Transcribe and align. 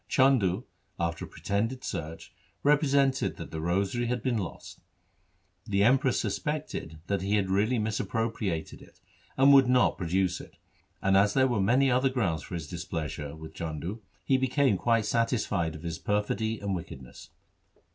Chandu, 0.09 0.63
after 0.99 1.25
a 1.25 1.27
pretended 1.27 1.83
search, 1.83 2.33
repre 2.65 2.87
sented 2.87 3.35
that 3.35 3.51
the 3.51 3.61
rosary 3.61 4.07
had 4.07 4.23
been 4.23 4.39
lost. 4.39 4.79
The 5.65 5.83
Emperor 5.83 6.11
suspected 6.11 6.97
that 7.05 7.21
he 7.21 7.35
had 7.35 7.51
really 7.51 7.77
misappropriated 7.77 8.81
it 8.81 8.99
and 9.37 9.53
would 9.53 9.69
not 9.69 9.99
produce 9.99 10.41
it, 10.41 10.57
and, 11.03 11.15
as 11.15 11.35
there 11.35 11.47
were 11.47 11.61
many 11.61 11.91
other 11.91 12.09
grounds 12.09 12.41
for 12.41 12.55
his 12.55 12.67
displeasure 12.67 13.35
with 13.35 13.53
Chandu, 13.53 13.99
he 14.25 14.37
became 14.37 14.75
quite 14.75 15.05
satisfied 15.05 15.75
of 15.75 15.83
his 15.83 15.99
perfidy 15.99 16.57
and 16.59 16.73
wickedness. 16.73 17.29